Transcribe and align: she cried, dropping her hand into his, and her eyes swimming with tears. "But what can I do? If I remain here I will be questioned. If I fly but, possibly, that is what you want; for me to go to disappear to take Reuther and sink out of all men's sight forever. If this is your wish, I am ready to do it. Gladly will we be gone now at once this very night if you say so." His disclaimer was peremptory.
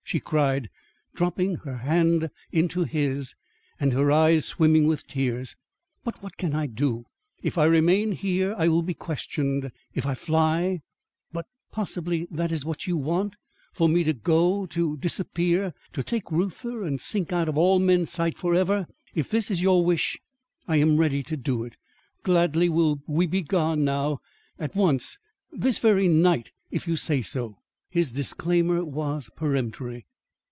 she 0.03 0.19
cried, 0.19 0.69
dropping 1.15 1.55
her 1.55 1.77
hand 1.77 2.29
into 2.51 2.83
his, 2.83 3.33
and 3.79 3.93
her 3.93 4.11
eyes 4.11 4.43
swimming 4.45 4.85
with 4.85 5.07
tears. 5.07 5.55
"But 6.03 6.21
what 6.21 6.35
can 6.35 6.53
I 6.53 6.67
do? 6.67 7.05
If 7.41 7.57
I 7.57 7.63
remain 7.63 8.11
here 8.11 8.53
I 8.57 8.67
will 8.67 8.81
be 8.81 8.93
questioned. 8.93 9.71
If 9.93 10.05
I 10.05 10.13
fly 10.15 10.81
but, 11.31 11.45
possibly, 11.71 12.27
that 12.29 12.51
is 12.51 12.65
what 12.65 12.87
you 12.87 12.97
want; 12.97 13.37
for 13.71 13.87
me 13.87 14.03
to 14.03 14.11
go 14.11 14.65
to 14.65 14.97
disappear 14.97 15.73
to 15.93 16.03
take 16.03 16.29
Reuther 16.29 16.83
and 16.83 16.99
sink 16.99 17.31
out 17.31 17.47
of 17.47 17.57
all 17.57 17.79
men's 17.79 18.09
sight 18.09 18.37
forever. 18.37 18.87
If 19.15 19.29
this 19.29 19.49
is 19.49 19.61
your 19.61 19.85
wish, 19.85 20.19
I 20.67 20.75
am 20.75 20.97
ready 20.97 21.23
to 21.23 21.37
do 21.37 21.63
it. 21.63 21.77
Gladly 22.23 22.67
will 22.67 23.01
we 23.07 23.27
be 23.27 23.43
gone 23.43 23.85
now 23.85 24.19
at 24.59 24.75
once 24.75 25.19
this 25.53 25.79
very 25.79 26.09
night 26.09 26.51
if 26.69 26.85
you 26.85 26.97
say 26.97 27.21
so." 27.21 27.59
His 27.93 28.13
disclaimer 28.13 28.85
was 28.85 29.29
peremptory. 29.35 30.05